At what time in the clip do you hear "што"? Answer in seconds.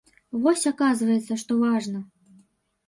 1.43-1.61